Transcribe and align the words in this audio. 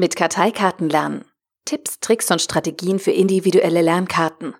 Mit 0.00 0.14
Karteikarten 0.14 0.88
lernen. 0.88 1.24
Tipps, 1.64 1.98
Tricks 1.98 2.30
und 2.30 2.40
Strategien 2.40 3.00
für 3.00 3.10
individuelle 3.10 3.82
Lernkarten. 3.82 4.54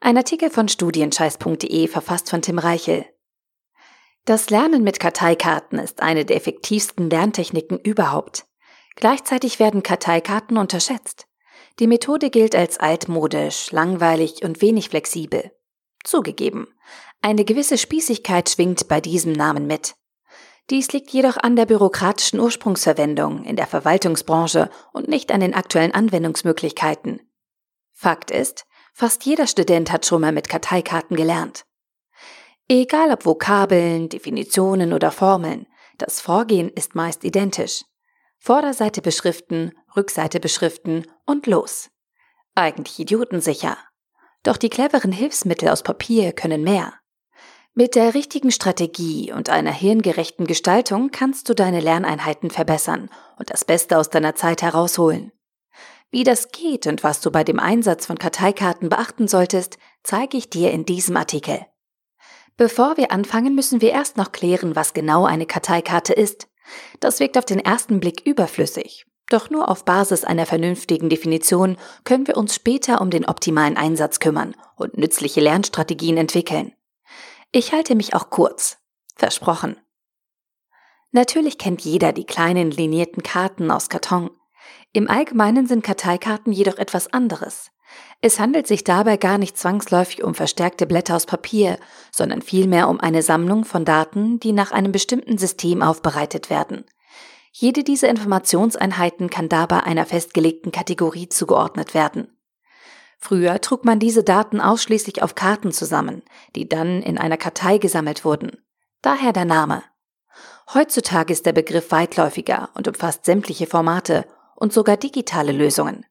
Ein 0.00 0.16
Artikel 0.16 0.50
von 0.50 0.68
studienscheiß.de 0.68 1.88
verfasst 1.88 2.30
von 2.30 2.42
Tim 2.42 2.60
Reichel. 2.60 3.04
Das 4.24 4.50
Lernen 4.50 4.84
mit 4.84 5.00
Karteikarten 5.00 5.80
ist 5.80 6.00
eine 6.00 6.24
der 6.24 6.36
effektivsten 6.36 7.10
Lerntechniken 7.10 7.80
überhaupt. 7.80 8.46
Gleichzeitig 8.94 9.58
werden 9.58 9.82
Karteikarten 9.82 10.56
unterschätzt. 10.56 11.26
Die 11.80 11.88
Methode 11.88 12.30
gilt 12.30 12.54
als 12.54 12.78
altmodisch, 12.78 13.72
langweilig 13.72 14.44
und 14.44 14.62
wenig 14.62 14.90
flexibel. 14.90 15.50
Zugegeben, 16.04 16.68
eine 17.20 17.44
gewisse 17.44 17.78
Spießigkeit 17.78 18.48
schwingt 18.48 18.86
bei 18.86 19.00
diesem 19.00 19.32
Namen 19.32 19.66
mit. 19.66 19.96
Dies 20.70 20.92
liegt 20.92 21.10
jedoch 21.10 21.36
an 21.36 21.56
der 21.56 21.66
bürokratischen 21.66 22.40
Ursprungsverwendung 22.40 23.44
in 23.44 23.56
der 23.56 23.66
Verwaltungsbranche 23.66 24.70
und 24.92 25.08
nicht 25.08 25.32
an 25.32 25.40
den 25.40 25.54
aktuellen 25.54 25.92
Anwendungsmöglichkeiten. 25.92 27.20
Fakt 27.92 28.30
ist, 28.30 28.64
fast 28.94 29.24
jeder 29.24 29.46
Student 29.46 29.92
hat 29.92 30.06
schon 30.06 30.20
mal 30.20 30.32
mit 30.32 30.48
Karteikarten 30.48 31.16
gelernt. 31.16 31.64
Egal 32.68 33.10
ob 33.10 33.26
Vokabeln, 33.26 34.08
Definitionen 34.08 34.92
oder 34.92 35.10
Formeln, 35.10 35.66
das 35.98 36.20
Vorgehen 36.20 36.68
ist 36.70 36.94
meist 36.94 37.24
identisch. 37.24 37.84
Vorderseite 38.38 39.02
beschriften, 39.02 39.72
Rückseite 39.96 40.40
beschriften 40.40 41.06
und 41.26 41.46
los. 41.46 41.90
Eigentlich 42.54 42.98
idiotensicher. 42.98 43.76
Doch 44.42 44.56
die 44.56 44.70
cleveren 44.70 45.12
Hilfsmittel 45.12 45.68
aus 45.68 45.82
Papier 45.82 46.32
können 46.32 46.62
mehr. 46.64 46.94
Mit 47.74 47.94
der 47.94 48.12
richtigen 48.12 48.50
Strategie 48.50 49.32
und 49.32 49.48
einer 49.48 49.72
hirngerechten 49.72 50.46
Gestaltung 50.46 51.10
kannst 51.10 51.48
du 51.48 51.54
deine 51.54 51.80
Lerneinheiten 51.80 52.50
verbessern 52.50 53.08
und 53.38 53.48
das 53.48 53.64
Beste 53.64 53.96
aus 53.96 54.10
deiner 54.10 54.34
Zeit 54.34 54.60
herausholen. 54.60 55.32
Wie 56.10 56.22
das 56.22 56.52
geht 56.52 56.86
und 56.86 57.02
was 57.02 57.22
du 57.22 57.30
bei 57.30 57.44
dem 57.44 57.58
Einsatz 57.58 58.04
von 58.04 58.18
Karteikarten 58.18 58.90
beachten 58.90 59.26
solltest, 59.26 59.78
zeige 60.02 60.36
ich 60.36 60.50
dir 60.50 60.70
in 60.70 60.84
diesem 60.84 61.16
Artikel. 61.16 61.64
Bevor 62.58 62.98
wir 62.98 63.10
anfangen, 63.10 63.54
müssen 63.54 63.80
wir 63.80 63.92
erst 63.92 64.18
noch 64.18 64.32
klären, 64.32 64.76
was 64.76 64.92
genau 64.92 65.24
eine 65.24 65.46
Karteikarte 65.46 66.12
ist. 66.12 66.48
Das 67.00 67.20
wirkt 67.20 67.38
auf 67.38 67.46
den 67.46 67.58
ersten 67.58 68.00
Blick 68.00 68.20
überflüssig. 68.26 69.06
Doch 69.30 69.48
nur 69.48 69.70
auf 69.70 69.86
Basis 69.86 70.24
einer 70.24 70.44
vernünftigen 70.44 71.08
Definition 71.08 71.78
können 72.04 72.26
wir 72.26 72.36
uns 72.36 72.54
später 72.54 73.00
um 73.00 73.08
den 73.08 73.24
optimalen 73.24 73.78
Einsatz 73.78 74.20
kümmern 74.20 74.54
und 74.76 74.98
nützliche 74.98 75.40
Lernstrategien 75.40 76.18
entwickeln. 76.18 76.74
Ich 77.54 77.72
halte 77.72 77.94
mich 77.94 78.14
auch 78.14 78.30
kurz. 78.30 78.78
Versprochen. 79.14 79.76
Natürlich 81.10 81.58
kennt 81.58 81.82
jeder 81.82 82.14
die 82.14 82.24
kleinen 82.24 82.70
linierten 82.70 83.22
Karten 83.22 83.70
aus 83.70 83.90
Karton. 83.90 84.30
Im 84.94 85.10
Allgemeinen 85.10 85.66
sind 85.66 85.84
Karteikarten 85.84 86.50
jedoch 86.54 86.78
etwas 86.78 87.12
anderes. 87.12 87.70
Es 88.22 88.40
handelt 88.40 88.66
sich 88.66 88.84
dabei 88.84 89.18
gar 89.18 89.36
nicht 89.36 89.58
zwangsläufig 89.58 90.24
um 90.24 90.34
verstärkte 90.34 90.86
Blätter 90.86 91.14
aus 91.14 91.26
Papier, 91.26 91.78
sondern 92.10 92.40
vielmehr 92.40 92.88
um 92.88 92.98
eine 93.00 93.22
Sammlung 93.22 93.66
von 93.66 93.84
Daten, 93.84 94.40
die 94.40 94.52
nach 94.52 94.72
einem 94.72 94.90
bestimmten 94.90 95.36
System 95.36 95.82
aufbereitet 95.82 96.48
werden. 96.48 96.86
Jede 97.52 97.84
dieser 97.84 98.08
Informationseinheiten 98.08 99.28
kann 99.28 99.50
dabei 99.50 99.80
einer 99.80 100.06
festgelegten 100.06 100.72
Kategorie 100.72 101.28
zugeordnet 101.28 101.92
werden. 101.92 102.34
Früher 103.22 103.60
trug 103.60 103.84
man 103.84 104.00
diese 104.00 104.24
Daten 104.24 104.60
ausschließlich 104.60 105.22
auf 105.22 105.36
Karten 105.36 105.70
zusammen, 105.70 106.24
die 106.56 106.68
dann 106.68 107.02
in 107.02 107.18
einer 107.18 107.36
Kartei 107.36 107.78
gesammelt 107.78 108.24
wurden. 108.24 108.64
Daher 109.00 109.32
der 109.32 109.44
Name. 109.44 109.84
Heutzutage 110.74 111.32
ist 111.32 111.46
der 111.46 111.52
Begriff 111.52 111.92
weitläufiger 111.92 112.70
und 112.74 112.88
umfasst 112.88 113.24
sämtliche 113.24 113.68
Formate 113.68 114.26
und 114.56 114.72
sogar 114.72 114.96
digitale 114.96 115.52
Lösungen. 115.52 116.04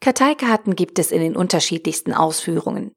Karteikarten 0.00 0.76
gibt 0.76 1.00
es 1.00 1.10
in 1.10 1.20
den 1.20 1.34
unterschiedlichsten 1.34 2.14
Ausführungen. 2.14 2.92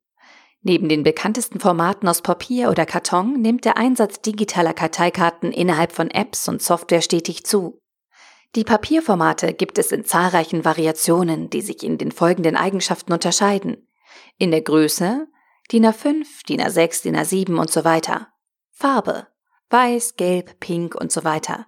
Neben 0.62 0.88
den 0.88 1.02
bekanntesten 1.02 1.60
Formaten 1.60 2.08
aus 2.08 2.22
Papier 2.22 2.70
oder 2.70 2.86
Karton 2.86 3.42
nimmt 3.42 3.66
der 3.66 3.78
Einsatz 3.78 4.22
digitaler 4.22 4.76
Karteikarten 4.76 5.52
innerhalb 5.52 5.92
von 5.92 6.12
Apps 6.12 6.48
und 6.48 6.62
Software 6.62 7.02
stetig 7.02 7.46
zu. 7.46 7.80
Die 8.56 8.64
Papierformate 8.64 9.54
gibt 9.54 9.78
es 9.78 9.92
in 9.92 10.06
zahlreichen 10.06 10.64
Variationen, 10.64 11.50
die 11.50 11.62
sich 11.62 11.84
in 11.84 11.98
den 11.98 12.14
folgenden 12.14 12.56
Eigenschaften 12.56 13.12
unterscheiden. 13.12 13.86
In 14.38 14.52
der 14.52 14.62
Größe, 14.62 15.28
DIN 15.74 15.86
A5, 15.86 16.46
DIN 16.48 16.62
A6, 16.62 17.04
DIN 17.04 17.18
A7 17.18 17.60
und 17.60 17.70
so 17.70 17.84
weiter. 17.84 18.30
Farbe, 18.72 19.28
weiß, 19.70 20.16
gelb, 20.16 20.62
pink 20.62 20.96
und 20.96 21.12
so 21.12 21.26
weiter. 21.26 21.68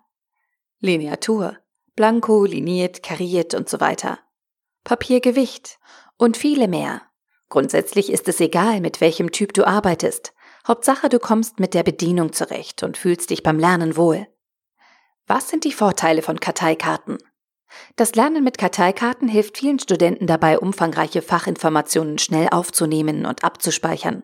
Lineatur, 0.80 1.58
blanko, 1.98 2.46
liniert, 2.46 3.04
kariert 3.04 3.54
und 3.54 3.68
so 3.68 3.82
weiter. 3.82 4.20
Papiergewicht 4.86 5.80
und 6.16 6.38
viele 6.38 6.70
mehr. 6.70 7.02
Grundsätzlich 7.50 8.10
ist 8.10 8.30
es 8.30 8.40
egal, 8.40 8.80
mit 8.80 9.02
welchem 9.02 9.34
Typ 9.34 9.54
du 9.54 9.68
arbeitest. 9.68 10.34
Hauptsache, 10.66 11.10
du 11.10 11.20
kommst 11.20 11.60
mit 11.60 11.74
der 11.74 11.84
Bedienung 11.84 12.32
zurecht 12.32 12.84
und 12.84 12.96
fühlst 12.96 13.30
dich 13.30 13.44
beim 13.44 13.60
Lernen 13.60 13.98
wohl. 13.98 14.28
Was 15.28 15.50
sind 15.50 15.66
die 15.66 15.74
Vorteile 15.74 16.22
von 16.22 16.40
Karteikarten? 16.40 17.18
Das 17.98 18.16
Lernen 18.16 18.46
mit 18.46 18.58
Karteikarten 18.58 19.28
hilft 19.28 19.58
vielen 19.58 19.78
Studenten 19.78 20.26
dabei, 20.26 20.58
umfangreiche 20.58 21.22
Fachinformationen 21.22 22.18
schnell 22.18 22.48
aufzunehmen 22.50 23.26
und 23.26 23.44
abzuspeichern. 23.44 24.24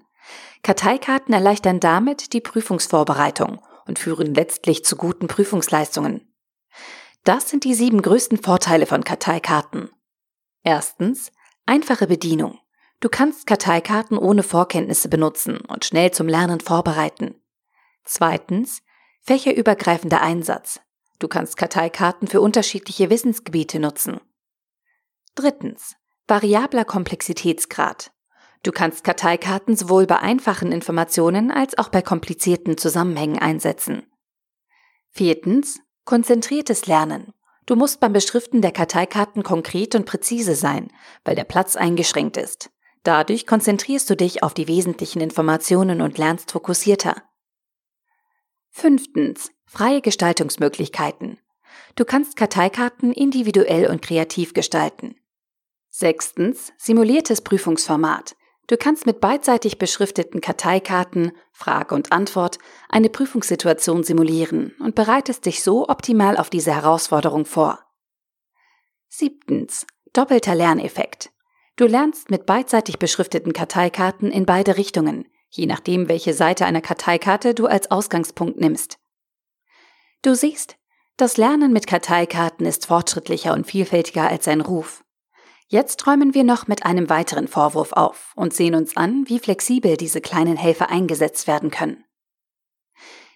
Karteikarten 0.63 1.33
erleichtern 1.33 1.81
damit 1.81 2.31
die 2.31 2.39
Prüfungsvorbereitung 2.39 3.59
und 3.85 3.99
führen 3.99 4.33
letztlich 4.33 4.85
zu 4.85 4.95
guten 4.95 5.27
Prüfungsleistungen. 5.27 6.33
Das 7.25 7.49
sind 7.49 7.65
die 7.65 7.73
sieben 7.73 8.01
größten 8.01 8.37
Vorteile 8.41 8.85
von 8.85 9.03
Karteikarten. 9.03 9.89
Erstens, 10.63 11.33
einfache 11.65 12.07
Bedienung. 12.07 12.59
Du 13.01 13.09
kannst 13.09 13.45
Karteikarten 13.45 14.17
ohne 14.17 14.43
Vorkenntnisse 14.43 15.09
benutzen 15.09 15.57
und 15.57 15.83
schnell 15.83 16.11
zum 16.11 16.29
Lernen 16.29 16.61
vorbereiten. 16.61 17.35
Zweitens, 18.05 18.81
fächerübergreifender 19.19 20.21
Einsatz. 20.21 20.79
Du 21.23 21.29
kannst 21.29 21.55
Karteikarten 21.55 22.27
für 22.27 22.41
unterschiedliche 22.41 23.09
Wissensgebiete 23.09 23.79
nutzen. 23.79 24.19
Drittens. 25.35 25.95
Variabler 26.27 26.83
Komplexitätsgrad. 26.83 28.11
Du 28.61 28.73
kannst 28.73 29.05
Karteikarten 29.05 29.77
sowohl 29.77 30.05
bei 30.05 30.19
einfachen 30.19 30.73
Informationen 30.73 31.49
als 31.49 31.77
auch 31.77 31.87
bei 31.87 32.01
komplizierten 32.01 32.77
Zusammenhängen 32.77 33.39
einsetzen. 33.39 34.05
Viertens. 35.11 35.79
Konzentriertes 36.03 36.87
Lernen. 36.87 37.31
Du 37.67 37.77
musst 37.77 38.01
beim 38.01 38.11
Beschriften 38.11 38.61
der 38.61 38.73
Karteikarten 38.73 39.43
konkret 39.43 39.95
und 39.95 40.05
präzise 40.05 40.55
sein, 40.55 40.91
weil 41.23 41.37
der 41.37 41.45
Platz 41.45 41.77
eingeschränkt 41.77 42.35
ist. 42.35 42.69
Dadurch 43.03 43.47
konzentrierst 43.47 44.09
du 44.09 44.17
dich 44.17 44.43
auf 44.43 44.53
die 44.53 44.67
wesentlichen 44.67 45.21
Informationen 45.21 46.01
und 46.01 46.17
lernst 46.17 46.51
fokussierter. 46.51 47.15
Fünftens. 48.75 49.51
Freie 49.67 50.01
Gestaltungsmöglichkeiten. 50.01 51.37
Du 51.95 52.05
kannst 52.05 52.35
Karteikarten 52.35 53.13
individuell 53.13 53.87
und 53.87 54.01
kreativ 54.01 54.55
gestalten. 54.55 55.15
Sechstens. 55.89 56.73
Simuliertes 56.77 57.41
Prüfungsformat. 57.41 58.35
Du 58.65 58.75
kannst 58.75 59.05
mit 59.05 59.21
beidseitig 59.21 59.77
beschrifteten 59.77 60.41
Karteikarten, 60.41 61.33
Frage 61.51 61.93
und 61.93 62.11
Antwort, 62.11 62.57
eine 62.89 63.09
Prüfungssituation 63.09 64.03
simulieren 64.03 64.73
und 64.79 64.95
bereitest 64.95 65.45
dich 65.45 65.61
so 65.61 65.87
optimal 65.87 66.35
auf 66.35 66.49
diese 66.49 66.73
Herausforderung 66.73 67.45
vor. 67.45 67.79
Siebtens. 69.07 69.85
Doppelter 70.13 70.55
Lerneffekt. 70.55 71.29
Du 71.75 71.85
lernst 71.85 72.31
mit 72.31 72.47
beidseitig 72.47 72.97
beschrifteten 72.97 73.53
Karteikarten 73.53 74.31
in 74.31 74.47
beide 74.47 74.77
Richtungen, 74.77 75.27
je 75.55 75.67
nachdem, 75.67 76.09
welche 76.09 76.33
Seite 76.33 76.65
einer 76.65 76.81
Karteikarte 76.81 77.53
du 77.53 77.67
als 77.67 77.91
Ausgangspunkt 77.91 78.59
nimmst. 78.59 78.97
Du 80.23 80.35
siehst, 80.35 80.77
das 81.15 81.37
Lernen 81.37 81.73
mit 81.73 81.85
Karteikarten 81.85 82.65
ist 82.65 82.87
fortschrittlicher 82.87 83.53
und 83.53 83.67
vielfältiger 83.67 84.27
als 84.27 84.45
sein 84.45 84.61
Ruf. 84.61 85.03
Jetzt 85.67 86.05
räumen 86.07 86.33
wir 86.33 86.43
noch 86.43 86.67
mit 86.67 86.85
einem 86.85 87.09
weiteren 87.09 87.47
Vorwurf 87.47 87.93
auf 87.93 88.33
und 88.35 88.53
sehen 88.53 88.75
uns 88.75 88.97
an, 88.97 89.25
wie 89.27 89.39
flexibel 89.39 89.95
diese 89.95 90.21
kleinen 90.21 90.57
Helfer 90.57 90.89
eingesetzt 90.89 91.47
werden 91.47 91.71
können. 91.71 92.03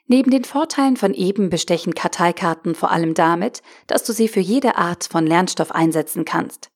Neben 0.07 0.31
den 0.31 0.43
Vorteilen 0.43 0.97
von 0.97 1.13
eben 1.13 1.49
bestechen 1.49 1.93
Karteikarten 1.93 2.73
vor 2.73 2.91
allem 2.91 3.13
damit, 3.13 3.61
dass 3.87 4.03
du 4.03 4.13
sie 4.13 4.27
für 4.27 4.39
jede 4.39 4.77
Art 4.77 5.03
von 5.03 5.27
Lernstoff 5.27 5.71
einsetzen 5.71 6.25
kannst. 6.25 6.71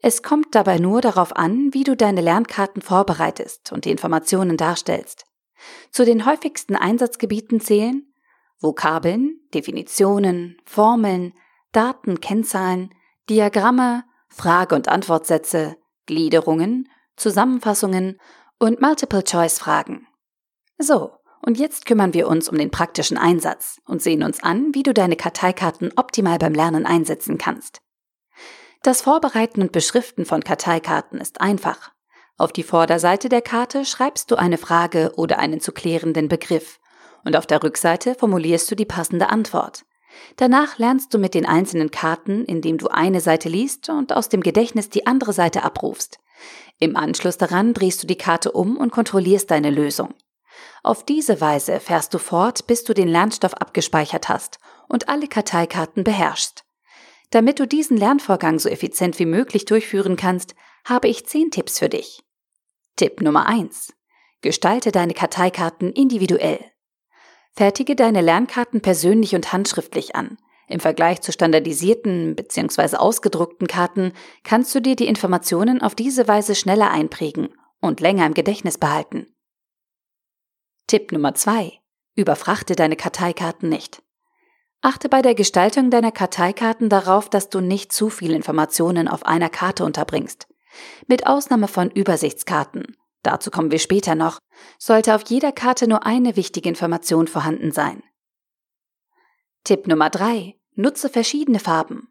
Es 0.00 0.22
kommt 0.22 0.54
dabei 0.54 0.78
nur 0.78 1.00
darauf 1.00 1.36
an, 1.36 1.70
wie 1.72 1.84
du 1.84 1.96
deine 1.96 2.20
Lernkarten 2.20 2.82
vorbereitest 2.82 3.72
und 3.72 3.84
die 3.84 3.90
Informationen 3.90 4.56
darstellst. 4.56 5.24
Zu 5.90 6.04
den 6.04 6.24
häufigsten 6.24 6.76
Einsatzgebieten 6.76 7.60
zählen 7.60 8.04
Vokabeln, 8.60 9.40
Definitionen, 9.54 10.56
Formeln, 10.64 11.32
Daten, 11.72 12.20
Kennzahlen, 12.20 12.94
Diagramme, 13.28 14.04
Frage- 14.28 14.74
und 14.74 14.88
Antwortsätze, 14.88 15.76
Gliederungen, 16.06 16.88
Zusammenfassungen 17.16 18.18
und 18.58 18.80
Multiple-Choice-Fragen. 18.80 20.06
So, 20.78 21.12
Und 21.40 21.58
jetzt 21.58 21.86
kümmern 21.86 22.14
wir 22.14 22.28
uns 22.28 22.48
um 22.48 22.58
den 22.58 22.70
praktischen 22.70 23.16
Einsatz 23.16 23.80
und 23.86 24.02
sehen 24.02 24.22
uns 24.22 24.42
an, 24.42 24.74
wie 24.74 24.82
du 24.82 24.92
deine 24.92 25.16
Karteikarten 25.16 25.92
optimal 25.96 26.38
beim 26.38 26.52
Lernen 26.52 26.84
einsetzen 26.84 27.38
kannst. 27.38 27.80
Das 28.82 29.02
Vorbereiten 29.02 29.60
und 29.60 29.72
Beschriften 29.72 30.24
von 30.24 30.44
Karteikarten 30.44 31.20
ist 31.20 31.40
einfach. 31.40 31.90
Auf 32.36 32.52
die 32.52 32.62
Vorderseite 32.62 33.28
der 33.28 33.42
Karte 33.42 33.84
schreibst 33.84 34.30
du 34.30 34.36
eine 34.36 34.58
Frage 34.58 35.12
oder 35.16 35.40
einen 35.40 35.60
zu 35.60 35.72
klärenden 35.72 36.28
Begriff 36.28 36.78
und 37.24 37.36
auf 37.36 37.46
der 37.46 37.62
Rückseite 37.62 38.14
formulierst 38.14 38.70
du 38.70 38.76
die 38.76 38.84
passende 38.84 39.28
Antwort. 39.30 39.84
Danach 40.36 40.78
lernst 40.78 41.12
du 41.12 41.18
mit 41.18 41.34
den 41.34 41.46
einzelnen 41.46 41.90
Karten, 41.90 42.44
indem 42.44 42.78
du 42.78 42.88
eine 42.88 43.20
Seite 43.20 43.48
liest 43.48 43.88
und 43.88 44.12
aus 44.12 44.28
dem 44.28 44.40
Gedächtnis 44.40 44.88
die 44.88 45.06
andere 45.06 45.32
Seite 45.32 45.64
abrufst. 45.64 46.18
Im 46.78 46.96
Anschluss 46.96 47.36
daran 47.38 47.74
drehst 47.74 48.02
du 48.02 48.06
die 48.06 48.16
Karte 48.16 48.52
um 48.52 48.76
und 48.76 48.92
kontrollierst 48.92 49.50
deine 49.50 49.70
Lösung. 49.70 50.14
Auf 50.82 51.04
diese 51.04 51.40
Weise 51.40 51.80
fährst 51.80 52.14
du 52.14 52.18
fort, 52.18 52.66
bis 52.68 52.84
du 52.84 52.94
den 52.94 53.08
Lernstoff 53.08 53.54
abgespeichert 53.54 54.28
hast 54.28 54.58
und 54.88 55.08
alle 55.08 55.26
Karteikarten 55.26 56.04
beherrschst. 56.04 56.64
Damit 57.30 57.60
du 57.60 57.66
diesen 57.66 57.96
Lernvorgang 57.96 58.58
so 58.58 58.68
effizient 58.68 59.18
wie 59.18 59.26
möglich 59.26 59.64
durchführen 59.66 60.16
kannst, 60.16 60.54
habe 60.84 61.08
ich 61.08 61.26
zehn 61.26 61.50
Tipps 61.50 61.78
für 61.78 61.88
dich. 61.88 62.24
Tipp 62.96 63.20
Nummer 63.20 63.46
eins: 63.46 63.92
Gestalte 64.40 64.92
deine 64.92 65.14
Karteikarten 65.14 65.92
individuell. 65.92 66.64
Fertige 67.54 67.96
deine 67.96 68.20
Lernkarten 68.20 68.80
persönlich 68.80 69.34
und 69.34 69.52
handschriftlich 69.52 70.14
an. 70.16 70.38
Im 70.68 70.80
Vergleich 70.80 71.22
zu 71.22 71.32
standardisierten 71.32 72.36
bzw. 72.36 72.96
ausgedruckten 72.96 73.66
Karten 73.66 74.12
kannst 74.44 74.74
du 74.74 74.80
dir 74.80 74.96
die 74.96 75.06
Informationen 75.06 75.82
auf 75.82 75.94
diese 75.94 76.28
Weise 76.28 76.54
schneller 76.54 76.90
einprägen 76.90 77.48
und 77.80 78.00
länger 78.00 78.26
im 78.26 78.34
Gedächtnis 78.34 78.78
behalten. 78.78 79.26
Tipp 80.86 81.12
Nummer 81.12 81.34
zwei: 81.34 81.80
Überfrachte 82.14 82.74
deine 82.74 82.96
Karteikarten 82.96 83.68
nicht. 83.68 84.02
Achte 84.80 85.08
bei 85.08 85.22
der 85.22 85.34
Gestaltung 85.34 85.90
deiner 85.90 86.12
Karteikarten 86.12 86.88
darauf, 86.88 87.28
dass 87.28 87.48
du 87.48 87.60
nicht 87.60 87.92
zu 87.92 88.10
viele 88.10 88.36
Informationen 88.36 89.08
auf 89.08 89.26
einer 89.26 89.48
Karte 89.48 89.84
unterbringst. 89.84 90.46
Mit 91.08 91.26
Ausnahme 91.26 91.66
von 91.66 91.90
Übersichtskarten, 91.90 92.96
dazu 93.22 93.50
kommen 93.50 93.72
wir 93.72 93.80
später 93.80 94.14
noch, 94.14 94.38
sollte 94.78 95.14
auf 95.16 95.22
jeder 95.26 95.50
Karte 95.50 95.88
nur 95.88 96.06
eine 96.06 96.36
wichtige 96.36 96.68
Information 96.68 97.26
vorhanden 97.26 97.72
sein. 97.72 98.02
Tipp 99.64 99.88
Nummer 99.88 100.10
drei: 100.10 100.56
Nutze 100.76 101.08
verschiedene 101.08 101.58
Farben. 101.58 102.08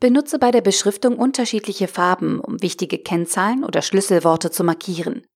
Benutze 0.00 0.38
bei 0.38 0.50
der 0.50 0.62
Beschriftung 0.62 1.18
unterschiedliche 1.18 1.88
Farben, 1.88 2.40
um 2.40 2.62
wichtige 2.62 2.98
Kennzahlen 2.98 3.64
oder 3.64 3.82
Schlüsselworte 3.82 4.50
zu 4.50 4.64
markieren. 4.64 5.26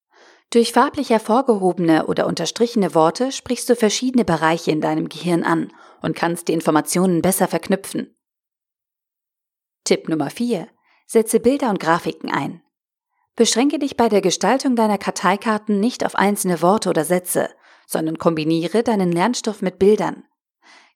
Durch 0.53 0.73
farblich 0.73 1.11
hervorgehobene 1.11 2.07
oder 2.07 2.27
unterstrichene 2.27 2.93
Worte 2.93 3.31
sprichst 3.31 3.69
du 3.71 3.77
verschiedene 3.77 4.25
Bereiche 4.25 4.73
in 4.73 4.81
deinem 4.81 5.09
Gehirn 5.09 5.45
an 5.45 5.73
und 6.03 6.17
kannst 6.17 6.49
die 6.49 6.53
Informationen 6.53 7.23
besser 7.23 7.47
verknüpfen. 7.47 8.17
Tipp 9.85 10.09
Nummer 10.09 10.29
4. 10.29 10.67
Setze 11.07 11.39
Bilder 11.39 11.71
und 11.71 11.79
Grafiken 11.79 12.33
ein. 12.33 12.63
Beschränke 13.37 13.79
dich 13.79 13.97
bei 13.97 14.09
der 14.09 14.21
Gestaltung 14.23 14.75
deiner 14.75 14.99
Karteikarten 14.99 15.79
nicht 15.79 16.05
auf 16.05 16.17
einzelne 16.17 16.61
Worte 16.63 16.91
oder 16.91 17.05
Sätze, 17.05 17.49
sondern 17.87 18.19
kombiniere 18.19 18.83
deinen 18.83 19.13
Lernstoff 19.13 19.63
mit 19.63 19.79
Bildern. 19.79 20.25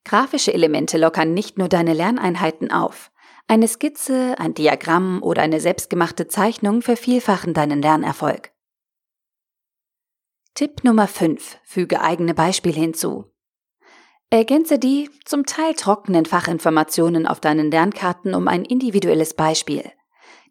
Grafische 0.03 0.53
Elemente 0.53 0.97
lockern 0.97 1.33
nicht 1.33 1.57
nur 1.57 1.69
deine 1.69 1.93
Lerneinheiten 1.93 2.71
auf. 2.71 3.09
Eine 3.47 3.69
Skizze, 3.69 4.35
ein 4.37 4.53
Diagramm 4.53 5.23
oder 5.23 5.41
eine 5.41 5.61
selbstgemachte 5.61 6.27
Zeichnung 6.27 6.81
vervielfachen 6.81 7.53
deinen 7.53 7.81
Lernerfolg. 7.81 8.54
Tipp 10.57 10.85
Nummer 10.85 11.09
5. 11.09 11.57
Füge 11.65 11.99
eigene 11.99 12.33
Beispiele 12.33 12.79
hinzu. 12.79 13.25
Ergänze 14.29 14.79
die 14.79 15.09
zum 15.25 15.45
Teil 15.45 15.73
trockenen 15.73 16.25
Fachinformationen 16.25 17.27
auf 17.27 17.41
deinen 17.41 17.69
Lernkarten 17.69 18.33
um 18.33 18.47
ein 18.47 18.63
individuelles 18.63 19.33
Beispiel. 19.33 19.91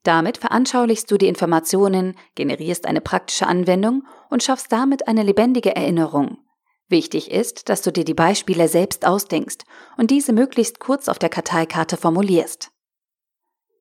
Damit 0.02 0.36
veranschaulichst 0.36 1.10
du 1.10 1.16
die 1.16 1.26
Informationen, 1.26 2.18
generierst 2.34 2.84
eine 2.84 3.00
praktische 3.00 3.46
Anwendung 3.46 4.02
und 4.28 4.42
schaffst 4.42 4.70
damit 4.70 5.08
eine 5.08 5.22
lebendige 5.22 5.74
Erinnerung. 5.74 6.36
Wichtig 6.88 7.30
ist, 7.30 7.70
dass 7.70 7.80
du 7.80 7.90
dir 7.90 8.04
die 8.04 8.12
Beispiele 8.12 8.68
selbst 8.68 9.06
ausdenkst 9.06 9.64
und 9.96 10.10
diese 10.10 10.34
möglichst 10.34 10.80
kurz 10.80 11.08
auf 11.08 11.18
der 11.18 11.30
Karteikarte 11.30 11.96
formulierst. 11.96 12.70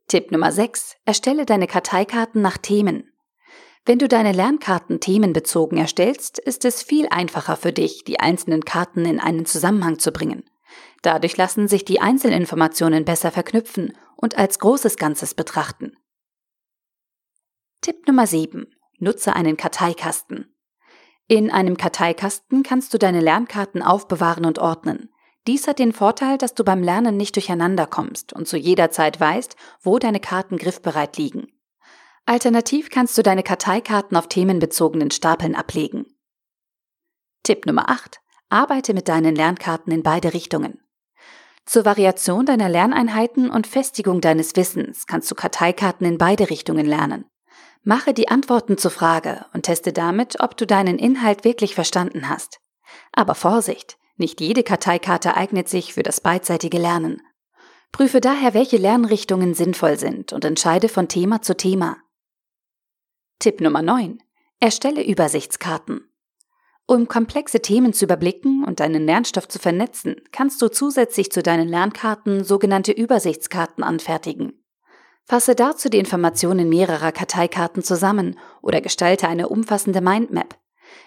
Tipp 0.07 0.31
Nummer 0.31 0.53
6. 0.53 0.95
Erstelle 1.03 1.45
deine 1.45 1.67
Karteikarten 1.67 2.41
nach 2.41 2.57
Themen. 2.57 3.12
Wenn 3.85 3.99
du 3.99 4.07
deine 4.07 4.31
Lernkarten 4.31 5.01
themenbezogen 5.01 5.77
erstellst, 5.77 6.39
ist 6.39 6.63
es 6.63 6.81
viel 6.81 7.07
einfacher 7.09 7.57
für 7.57 7.73
dich, 7.73 8.05
die 8.05 8.19
einzelnen 8.19 8.63
Karten 8.63 9.03
in 9.05 9.19
einen 9.19 9.45
Zusammenhang 9.45 9.99
zu 9.99 10.13
bringen. 10.13 10.45
Dadurch 11.01 11.35
lassen 11.35 11.67
sich 11.67 11.83
die 11.83 11.99
Einzelinformationen 11.99 13.03
besser 13.03 13.29
verknüpfen 13.31 13.97
und 14.15 14.37
als 14.37 14.59
großes 14.59 14.95
Ganzes 14.95 15.33
betrachten. 15.33 15.97
Tipp 17.81 18.07
Nummer 18.07 18.25
7. 18.25 18.73
Nutze 18.99 19.35
einen 19.35 19.57
Karteikasten. 19.57 20.55
In 21.27 21.51
einem 21.51 21.75
Karteikasten 21.75 22.63
kannst 22.63 22.93
du 22.93 22.97
deine 22.97 23.19
Lernkarten 23.19 23.81
aufbewahren 23.81 24.45
und 24.45 24.59
ordnen. 24.59 25.09
Dies 25.45 25.67
hat 25.67 25.79
den 25.79 25.91
Vorteil, 25.91 26.37
dass 26.37 26.53
du 26.53 26.63
beim 26.63 26.83
Lernen 26.83 27.17
nicht 27.17 27.35
durcheinander 27.35 27.85
kommst 27.85 28.31
und 28.31 28.47
zu 28.47 28.55
jeder 28.55 28.91
Zeit 28.91 29.19
weißt, 29.19 29.57
wo 29.81 29.99
deine 29.99 30.21
Karten 30.21 30.55
griffbereit 30.55 31.17
liegen. 31.17 31.52
Alternativ 32.25 32.89
kannst 32.89 33.17
du 33.17 33.21
deine 33.21 33.43
Karteikarten 33.43 34.15
auf 34.15 34.27
themenbezogenen 34.27 35.11
Stapeln 35.11 35.55
ablegen. 35.55 36.05
Tipp 37.43 37.65
Nummer 37.65 37.89
8. 37.89 38.21
Arbeite 38.47 38.93
mit 38.93 39.09
deinen 39.09 39.35
Lernkarten 39.35 39.91
in 39.91 40.03
beide 40.03 40.33
Richtungen. 40.33 40.79
Zur 41.65 41.83
Variation 41.83 42.45
deiner 42.45 42.69
Lerneinheiten 42.69 43.49
und 43.49 43.67
Festigung 43.67 44.21
deines 44.21 44.55
Wissens 44.55 45.05
kannst 45.05 45.29
du 45.31 45.35
Karteikarten 45.35 46.07
in 46.07 46.17
beide 46.17 46.49
Richtungen 46.49 46.85
lernen. 46.85 47.25
Mache 47.83 48.13
die 48.13 48.29
Antworten 48.29 48.77
zur 48.77 48.91
Frage 48.91 49.45
und 49.53 49.63
teste 49.63 49.91
damit, 49.91 50.39
ob 50.39 50.55
du 50.55 50.65
deinen 50.65 50.99
Inhalt 50.99 51.43
wirklich 51.43 51.75
verstanden 51.75 52.29
hast. 52.29 52.59
Aber 53.11 53.35
Vorsicht, 53.35 53.97
nicht 54.15 54.39
jede 54.39 54.63
Karteikarte 54.63 55.35
eignet 55.35 55.67
sich 55.67 55.93
für 55.93 56.03
das 56.03 56.21
beidseitige 56.21 56.77
Lernen. 56.77 57.21
Prüfe 57.91 58.21
daher, 58.21 58.53
welche 58.53 58.77
Lernrichtungen 58.77 59.53
sinnvoll 59.53 59.97
sind 59.99 60.31
und 60.31 60.45
entscheide 60.45 60.87
von 60.87 61.09
Thema 61.09 61.41
zu 61.41 61.57
Thema. 61.57 61.97
Tipp 63.43 63.59
Nummer 63.59 63.81
9. 63.81 64.23
Erstelle 64.61 65.05
Übersichtskarten. 65.05 66.09
Um 66.85 67.09
komplexe 67.09 67.61
Themen 67.61 67.91
zu 67.91 68.05
überblicken 68.05 68.63
und 68.63 68.79
deinen 68.79 69.05
Lernstoff 69.05 69.49
zu 69.49 69.59
vernetzen, 69.59 70.15
kannst 70.31 70.61
du 70.61 70.69
zusätzlich 70.69 71.29
zu 71.29 71.43
deinen 71.43 71.67
Lernkarten 71.67 72.45
sogenannte 72.45 72.93
Übersichtskarten 72.93 73.83
anfertigen. 73.83 74.63
Fasse 75.25 75.55
dazu 75.55 75.89
die 75.89 75.97
Informationen 75.97 76.69
mehrerer 76.69 77.11
Karteikarten 77.11 77.83
zusammen 77.83 78.39
oder 78.61 78.79
gestalte 78.79 79.27
eine 79.27 79.49
umfassende 79.49 79.99
Mindmap. 79.99 80.57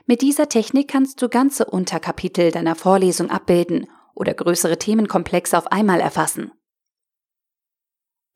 Mit 0.04 0.20
dieser 0.20 0.50
Technik 0.50 0.88
kannst 0.88 1.22
du 1.22 1.30
ganze 1.30 1.64
Unterkapitel 1.64 2.50
deiner 2.50 2.74
Vorlesung 2.74 3.30
abbilden 3.30 3.86
oder 4.14 4.34
größere 4.34 4.76
Themenkomplexe 4.76 5.56
auf 5.56 5.72
einmal 5.72 6.00
erfassen. 6.00 6.52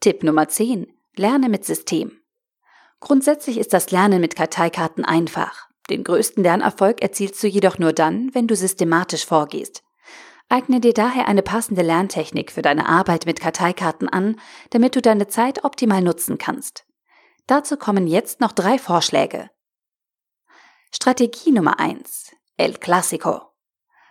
Tipp 0.00 0.22
Nummer 0.22 0.48
10. 0.48 0.90
Lerne 1.16 1.50
mit 1.50 1.66
System. 1.66 2.19
Grundsätzlich 3.00 3.58
ist 3.58 3.72
das 3.72 3.90
Lernen 3.90 4.20
mit 4.20 4.36
Karteikarten 4.36 5.04
einfach. 5.04 5.68
Den 5.88 6.04
größten 6.04 6.44
Lernerfolg 6.44 7.02
erzielst 7.02 7.42
du 7.42 7.48
jedoch 7.48 7.78
nur 7.78 7.92
dann, 7.92 8.30
wenn 8.34 8.46
du 8.46 8.54
systematisch 8.54 9.26
vorgehst. 9.26 9.82
Eigne 10.48 10.80
dir 10.80 10.92
daher 10.92 11.26
eine 11.26 11.42
passende 11.42 11.82
Lerntechnik 11.82 12.52
für 12.52 12.62
deine 12.62 12.88
Arbeit 12.88 13.24
mit 13.24 13.40
Karteikarten 13.40 14.08
an, 14.08 14.38
damit 14.70 14.96
du 14.96 15.00
deine 15.00 15.28
Zeit 15.28 15.64
optimal 15.64 16.02
nutzen 16.02 16.38
kannst. 16.38 16.84
Dazu 17.46 17.76
kommen 17.76 18.06
jetzt 18.06 18.40
noch 18.40 18.52
drei 18.52 18.78
Vorschläge. 18.78 19.50
Strategie 20.92 21.52
Nummer 21.52 21.80
eins: 21.80 22.32
El 22.56 22.74
Clasico. 22.74 23.42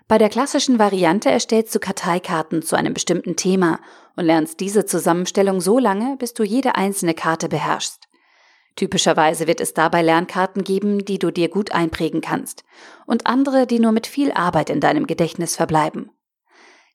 Bei 0.08 0.18
der 0.18 0.30
klassischen 0.30 0.80
Variante 0.80 1.30
erstellst 1.30 1.76
du 1.76 1.80
Karteikarten 1.80 2.64
zu 2.64 2.76
einem 2.76 2.94
bestimmten 2.94 3.36
Thema 3.36 3.80
und 4.16 4.26
lernst 4.26 4.60
diese 4.60 4.86
Zusammenstellung 4.86 5.62
so 5.62 5.78
lange, 5.78 6.18
bis 6.18 6.34
du 6.34 6.44
jede 6.44 6.76
einzelne 6.76 7.14
Karte 7.14 7.48
beherrschst. 7.48 8.09
Typischerweise 8.80 9.46
wird 9.46 9.60
es 9.60 9.74
dabei 9.74 10.02
Lernkarten 10.02 10.64
geben, 10.64 11.04
die 11.04 11.20
du 11.20 11.32
dir 11.32 11.50
gut 11.50 11.74
einprägen 11.74 12.22
kannst, 12.22 12.64
und 13.06 13.28
andere, 13.28 13.68
die 13.68 13.78
nur 13.78 13.92
mit 13.92 14.08
viel 14.08 14.32
Arbeit 14.32 14.70
in 14.70 14.80
deinem 14.80 15.06
Gedächtnis 15.06 15.58
verbleiben. 15.58 16.12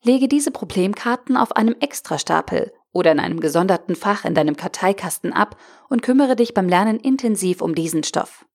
Lege 0.02 0.26
diese 0.26 0.50
Problemkarten 0.50 1.36
auf 1.36 1.54
einem 1.54 1.76
Extrastapel 1.80 2.72
oder 2.94 3.12
in 3.12 3.20
einem 3.20 3.38
gesonderten 3.38 3.96
Fach 3.96 4.24
in 4.24 4.34
deinem 4.34 4.56
Karteikasten 4.56 5.34
ab 5.34 5.58
und 5.90 6.00
kümmere 6.00 6.36
dich 6.36 6.54
beim 6.54 6.70
Lernen 6.70 6.98
intensiv 6.98 7.60
um 7.60 7.74
diesen 7.74 8.02
Stoff. 8.02 8.46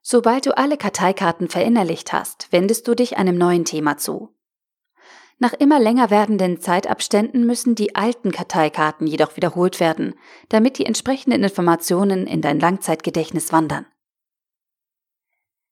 Sobald 0.00 0.46
du 0.46 0.56
alle 0.56 0.78
Karteikarten 0.78 1.50
verinnerlicht 1.50 2.14
hast, 2.14 2.50
wendest 2.52 2.88
du 2.88 2.94
dich 2.94 3.18
einem 3.18 3.36
neuen 3.36 3.66
Thema 3.66 3.98
zu. 3.98 4.34
Nach 5.42 5.54
immer 5.54 5.80
länger 5.80 6.10
werdenden 6.10 6.60
Zeitabständen 6.60 7.44
müssen 7.44 7.74
die 7.74 7.96
alten 7.96 8.30
Karteikarten 8.30 9.08
jedoch 9.08 9.34
wiederholt 9.34 9.80
werden, 9.80 10.14
damit 10.50 10.78
die 10.78 10.86
entsprechenden 10.86 11.42
Informationen 11.42 12.28
in 12.28 12.42
dein 12.42 12.60
Langzeitgedächtnis 12.60 13.52
wandern. 13.52 13.84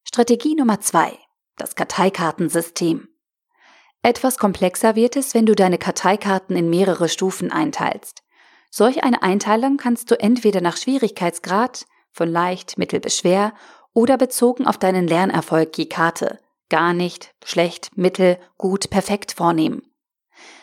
Strategie 0.03 0.57
Nummer 0.57 0.81
zwei: 0.81 1.17
das 1.57 1.77
Karteikartensystem. 1.77 3.07
Etwas 4.03 4.39
komplexer 4.39 4.97
wird 4.97 5.15
es, 5.15 5.35
wenn 5.35 5.47
du 5.47 5.55
deine 5.55 5.79
Karteikarten 5.79 6.57
in 6.57 6.69
mehrere 6.69 7.09
Stufen 7.09 7.53
einteilst. 7.53 8.25
Solch 8.73 9.05
eine 9.05 9.23
Einteilung 9.23 9.77
kannst 9.77 10.11
du 10.11 10.19
entweder 10.19 10.61
nach 10.61 10.79
Schwierigkeitsgrad, 10.79 11.87
von 12.11 12.29
leicht, 12.29 12.77
mittel 12.77 12.99
bis 12.99 13.19
schwer, 13.19 13.55
oder 13.93 14.19
bezogen 14.19 14.67
auf 14.67 14.79
deinen 14.79 15.07
Lernerfolg 15.07 15.79
je 15.79 15.87
Karte, 15.87 16.41
gar 16.71 16.95
nicht, 16.95 17.35
schlecht, 17.45 17.91
mittel, 17.97 18.39
gut, 18.57 18.91
perfekt 18.91 19.33
vornehmen. 19.33 19.83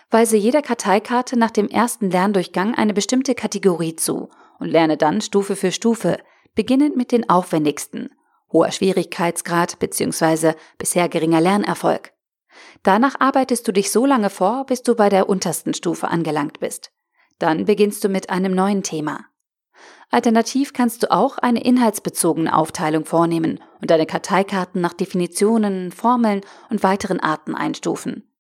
Weise 0.10 0.38
jeder 0.38 0.62
Karteikarte 0.62 1.38
nach 1.38 1.52
dem 1.52 1.70
ersten 1.70 2.10
Lerndurchgang 2.10 2.76
eine 2.76 2.94
bestimmte 2.94 3.36
Kategorie 3.36 3.96
zu 3.96 4.30
und 4.60 4.70
lerne 4.70 4.98
dann 4.98 5.22
Stufe 5.22 5.56
für 5.56 5.72
Stufe, 5.72 6.18
beginnend 6.56 6.96
mit 6.96 7.12
den 7.12 7.30
aufwendigsten, 7.30 8.10
hoher 8.52 8.72
Schwierigkeitsgrad 8.72 9.80
bzw. 9.80 10.54
bisher 10.78 11.10
geringer 11.10 11.42
Lernerfolg. 11.42 12.14
Danach 12.84 13.20
arbeitest 13.20 13.68
du 13.68 13.72
dich 13.72 13.92
so 13.92 14.06
lange 14.06 14.30
vor, 14.30 14.66
bis 14.66 14.82
du 14.82 14.96
bei 14.96 15.10
der 15.10 15.30
untersten 15.30 15.74
Stufe 15.74 16.08
angelangt 16.08 16.60
bist. 16.60 16.92
Dann 17.38 17.66
beginnst 17.66 18.04
du 18.04 18.10
mit 18.10 18.30
einem 18.30 18.56
neuen 18.56 18.82
Thema. 18.82 19.26
Alternativ 20.10 20.74
kannst 20.74 21.04
du 21.04 21.12
auch 21.12 21.38
eine 21.38 21.64
inhaltsbezogene 21.64 22.56
Aufteilung 22.56 23.06
vornehmen 23.06 23.60
und 23.82 23.92
deine 23.92 24.06
Karteikarten 24.06 24.82
nach 24.82 24.94
Definitionen, 24.94 25.92
Formeln 25.92 26.42
und 26.70 26.84
weiteren 26.84 27.20
Arten 27.20 27.56
einstufen. 27.56 28.32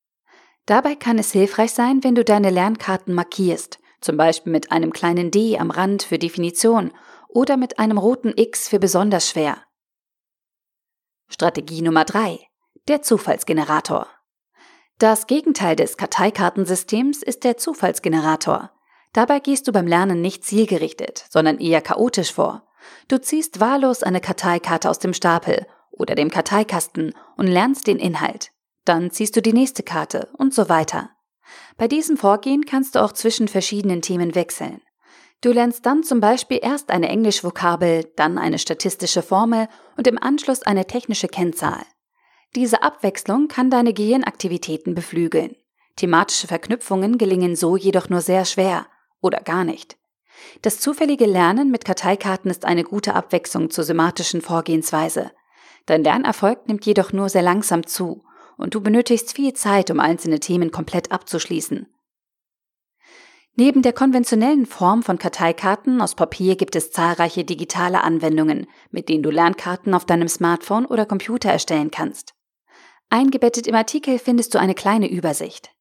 Dabei 0.66 0.96
kann 0.96 1.18
es 1.18 1.32
hilfreich 1.32 1.74
sein, 1.74 2.04
wenn 2.04 2.16
du 2.16 2.24
deine 2.24 2.50
Lernkarten 2.50 3.14
markierst, 3.14 3.80
zum 4.02 4.18
Beispiel 4.18 4.52
mit 4.52 4.72
einem 4.72 4.94
kleinen 4.94 5.32
D 5.32 5.58
am 5.58 5.72
Rand 5.72 6.04
für 6.04 6.20
Definition 6.20 6.92
oder 7.28 7.58
mit 7.58 7.80
einem 7.80 7.98
roten 7.98 8.34
X 8.36 8.68
für 8.70 8.80
besonders 8.80 9.30
schwer. 9.30 9.58
Strategie 11.30 11.82
Nummer 11.82 12.06
3. 12.06 12.40
Der 12.88 13.02
Zufallsgenerator. 13.02 14.08
Das 14.98 15.28
Gegenteil 15.28 15.76
des 15.76 15.98
Karteikartensystems 15.98 17.22
ist 17.22 17.44
der 17.44 17.58
Zufallsgenerator. 17.58 18.72
Dabei 19.18 19.40
gehst 19.40 19.68
du 19.68 19.72
beim 19.72 19.88
Lernen 19.88 20.22
nicht 20.22 20.46
zielgerichtet, 20.46 21.26
sondern 21.32 21.58
eher 21.58 21.82
chaotisch 21.82 22.32
vor. 22.32 22.68
Du 23.08 23.20
ziehst 23.20 23.60
wahllos 23.60 24.04
eine 24.04 24.22
Karteikarte 24.22 24.88
aus 24.88 25.00
dem 25.00 25.16
Stapel 25.16 25.66
oder 25.90 26.14
dem 26.14 26.30
Karteikasten 26.30 27.16
und 27.36 27.48
lernst 27.48 27.88
den 27.88 27.98
Inhalt. 27.98 28.52
Dann 28.86 29.10
ziehst 29.10 29.36
du 29.36 29.42
die 29.42 29.54
nächste 29.54 29.82
Karte 29.82 30.30
und 30.38 30.54
so 30.54 30.70
weiter. 30.70 31.10
Bei 31.78 31.88
diesem 31.88 32.16
Vorgehen 32.16 32.68
kannst 32.68 32.94
du 32.94 33.04
auch 33.04 33.12
zwischen 33.12 33.48
verschiedenen 33.48 34.04
Themen 34.04 34.36
wechseln. 34.36 34.82
Du 35.42 35.52
lernst 35.52 35.88
dann 35.88 36.04
zum 36.04 36.20
Beispiel 36.20 36.60
erst 36.62 36.92
eine 36.92 37.10
Englischvokabel, 37.10 38.12
dann 38.18 38.38
eine 38.38 38.60
statistische 38.60 39.24
Formel 39.24 39.68
und 39.98 40.06
im 40.06 40.22
Anschluss 40.22 40.62
eine 40.62 40.86
technische 40.86 41.28
Kennzahl. 41.28 41.84
Diese 42.56 42.84
Abwechslung 42.84 43.48
kann 43.48 43.72
deine 43.72 43.94
Gehirnaktivitäten 43.94 44.94
beflügeln. 44.94 45.56
Thematische 45.96 46.46
Verknüpfungen 46.46 47.18
gelingen 47.18 47.56
so 47.56 47.78
jedoch 47.78 48.10
nur 48.10 48.22
sehr 48.22 48.46
schwer 48.46 48.86
oder 49.22 49.42
gar 49.42 49.64
nicht. 49.64 49.98
Das 50.62 50.80
zufällige 50.80 51.26
Lernen 51.26 51.72
mit 51.72 51.86
Karteikarten 51.86 52.52
ist 52.52 52.66
eine 52.66 52.84
gute 52.84 53.16
Abwechslung 53.16 53.70
zur 53.70 53.84
sematischen 53.84 54.42
Vorgehensweise. 54.42 55.32
Dein 55.86 56.04
Lernerfolg 56.04 56.68
nimmt 56.68 56.86
jedoch 56.86 57.14
nur 57.14 57.30
sehr 57.30 57.42
langsam 57.42 57.88
zu 57.88 58.24
und 58.58 58.76
du 58.76 58.82
benötigst 58.82 59.34
viel 59.34 59.54
Zeit, 59.54 59.90
um 59.90 60.00
einzelne 60.00 60.40
Themen 60.40 60.72
komplett 60.72 61.12
abzuschließen. 61.12 61.88
Neben 63.60 63.82
der 63.82 63.94
konventionellen 63.94 64.68
Form 64.68 65.02
von 65.02 65.18
Karteikarten 65.18 66.00
aus 66.00 66.14
Papier 66.14 66.56
gibt 66.58 66.76
es 66.76 66.92
zahlreiche 66.92 67.44
digitale 67.44 68.04
Anwendungen, 68.04 68.68
mit 68.92 69.10
denen 69.10 69.24
du 69.24 69.32
Lernkarten 69.32 69.96
auf 69.96 70.06
deinem 70.06 70.28
Smartphone 70.28 70.86
oder 70.86 71.08
Computer 71.08 71.50
erstellen 71.50 71.90
kannst. 71.90 72.36
Eingebettet 73.10 73.66
im 73.66 73.74
Artikel 73.74 74.20
findest 74.20 74.54
du 74.54 74.60
eine 74.60 74.76
kleine 74.76 75.10
Übersicht. 75.10 75.72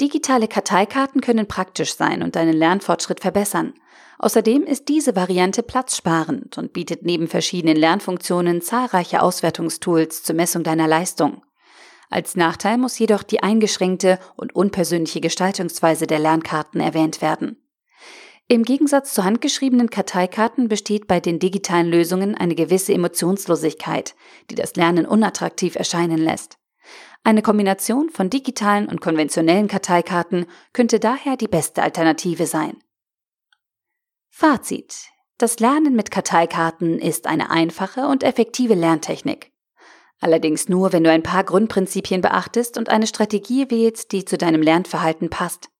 Digitale 0.00 0.46
Karteikarten 0.46 1.20
können 1.20 1.48
praktisch 1.48 1.94
sein 1.94 2.22
und 2.22 2.36
deinen 2.36 2.54
Lernfortschritt 2.54 3.20
verbessern. 3.20 3.74
Außerdem 4.20 4.62
ist 4.62 4.88
diese 4.88 5.16
Variante 5.16 5.62
platzsparend 5.62 6.56
und 6.56 6.72
bietet 6.72 7.04
neben 7.04 7.26
verschiedenen 7.26 7.76
Lernfunktionen 7.76 8.60
zahlreiche 8.62 9.22
Auswertungstools 9.22 10.22
zur 10.22 10.36
Messung 10.36 10.62
deiner 10.62 10.86
Leistung. 10.86 11.42
Als 12.10 12.36
Nachteil 12.36 12.78
muss 12.78 12.98
jedoch 12.98 13.22
die 13.22 13.42
eingeschränkte 13.42 14.18
und 14.36 14.54
unpersönliche 14.54 15.20
Gestaltungsweise 15.20 16.06
der 16.06 16.18
Lernkarten 16.18 16.80
erwähnt 16.80 17.20
werden. 17.20 17.62
Im 18.48 18.62
Gegensatz 18.62 19.12
zu 19.12 19.24
handgeschriebenen 19.24 19.90
Karteikarten 19.90 20.68
besteht 20.68 21.06
bei 21.06 21.20
den 21.20 21.38
digitalen 21.38 21.88
Lösungen 21.90 22.34
eine 22.34 22.54
gewisse 22.54 22.94
Emotionslosigkeit, 22.94 24.14
die 24.48 24.54
das 24.54 24.74
Lernen 24.74 25.06
unattraktiv 25.06 25.76
erscheinen 25.76 26.18
lässt. 26.18 26.56
Eine 27.24 27.42
Kombination 27.42 28.10
von 28.10 28.30
digitalen 28.30 28.88
und 28.88 29.00
konventionellen 29.00 29.68
Karteikarten 29.68 30.46
könnte 30.72 30.98
daher 30.98 31.36
die 31.36 31.48
beste 31.48 31.82
Alternative 31.82 32.46
sein. 32.46 32.78
Fazit. 34.30 35.08
Das 35.36 35.60
Lernen 35.60 35.94
mit 35.94 36.10
Karteikarten 36.10 36.98
ist 36.98 37.26
eine 37.26 37.50
einfache 37.50 38.08
und 38.08 38.22
effektive 38.22 38.74
Lerntechnik. 38.74 39.52
Allerdings 40.20 40.68
nur, 40.68 40.92
wenn 40.92 41.04
du 41.04 41.10
ein 41.10 41.22
paar 41.22 41.44
Grundprinzipien 41.44 42.22
beachtest 42.22 42.76
und 42.76 42.88
eine 42.88 43.06
Strategie 43.06 43.70
wählst, 43.70 44.12
die 44.12 44.24
zu 44.24 44.36
deinem 44.36 44.62
Lernverhalten 44.62 45.30
passt. 45.30 45.70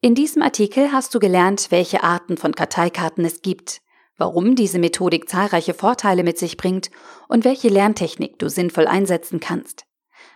In 0.00 0.14
diesem 0.14 0.42
Artikel 0.42 0.92
hast 0.92 1.14
du 1.14 1.18
gelernt, 1.18 1.70
welche 1.70 2.02
Arten 2.02 2.36
von 2.36 2.54
Karteikarten 2.54 3.24
es 3.24 3.42
gibt, 3.42 3.80
warum 4.16 4.56
diese 4.56 4.78
Methodik 4.78 5.28
zahlreiche 5.28 5.74
Vorteile 5.74 6.24
mit 6.24 6.38
sich 6.38 6.56
bringt 6.56 6.90
und 7.28 7.44
welche 7.44 7.68
Lerntechnik 7.68 8.38
du 8.38 8.48
sinnvoll 8.48 8.86
einsetzen 8.86 9.40
kannst. 9.40 9.84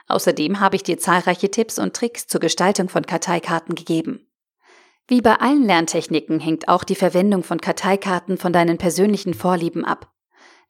Außerdem 0.07 0.61
habe 0.61 0.77
ich 0.77 0.83
dir 0.83 0.99
zahlreiche 0.99 1.51
Tipps 1.51 1.79
und 1.79 1.95
Tricks 1.95 2.27
zur 2.27 2.41
Gestaltung 2.41 2.89
von 2.89 3.07
Karteikarten 3.07 3.75
gegeben. 3.75 4.27
Wie 5.07 5.21
bei 5.21 5.35
allen 5.37 5.65
Lerntechniken 5.65 6.41
hängt 6.41 6.69
auch 6.69 6.85
die 6.85 6.95
Verwendung 6.95 7.43
von 7.43 7.61
Karteikarten 7.61 8.39
von 8.39 8.53
deinen 8.53 8.79
persönlichen 8.79 9.35
Vorlieben 9.35 9.85
ab. 9.85 10.11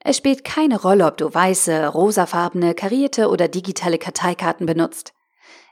Es 0.01 0.17
spielt 0.17 0.45
keine 0.45 0.81
Rolle, 0.81 1.07
ob 1.07 1.17
du 1.17 1.33
weiße, 1.33 1.87
rosafarbene, 1.89 2.75
karierte 2.75 3.29
oder 3.29 3.49
digitale 3.49 3.99
Karteikarten 3.99 4.67
benutzt. 4.67 5.15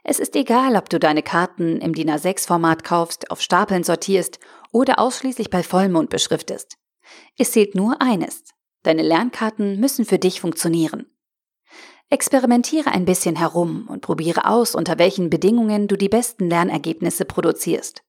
Es 0.03 0.19
ist 0.19 0.35
egal, 0.35 0.75
ob 0.75 0.89
du 0.89 0.99
deine 0.99 1.23
Karten 1.23 1.79
im 1.79 1.93
DIN 1.93 2.09
A6-Format 2.09 2.83
kaufst, 2.83 3.31
auf 3.31 3.41
Stapeln 3.41 3.83
sortierst 3.83 4.39
oder 4.71 4.99
ausschließlich 4.99 5.49
bei 5.49 5.61
Vollmond 5.61 6.09
beschriftest. 6.09 6.77
Es 7.37 7.51
zählt 7.51 7.75
nur 7.75 8.01
eines. 8.01 8.43
Deine 8.83 9.03
Lernkarten 9.03 9.79
müssen 9.79 10.03
für 10.03 10.19
dich 10.19 10.41
funktionieren. 10.41 11.12
Experimentiere 12.13 12.91
ein 12.91 13.05
bisschen 13.05 13.35
herum 13.35 13.87
und 13.87 14.01
probiere 14.01 14.45
aus, 14.45 14.75
unter 14.75 14.99
welchen 14.99 15.31
Bedingungen 15.31 15.87
du 15.87 15.97
die 15.97 16.09
besten 16.09 16.47
Lernergebnisse 16.47 17.25
produzierst. 17.25 18.03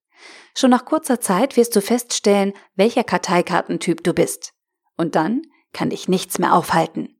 Schon 0.54 0.68
nach 0.68 0.84
kurzer 0.84 1.20
Zeit 1.20 1.56
wirst 1.56 1.74
du 1.74 1.80
feststellen, 1.80 2.52
welcher 2.74 3.02
Karteikartentyp 3.02 4.04
du 4.04 4.12
bist. 4.12 4.52
Und 4.98 5.14
dann 5.14 5.40
kann 5.72 5.88
dich 5.88 6.06
nichts 6.06 6.38
mehr 6.38 6.52
aufhalten. 6.52 7.16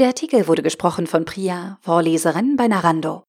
Der 0.00 0.08
Artikel 0.08 0.48
wurde 0.48 0.64
gesprochen 0.64 1.06
von 1.06 1.24
Priya, 1.24 1.78
Vorleserin 1.80 2.56
bei 2.56 2.66
Narando. 2.66 3.22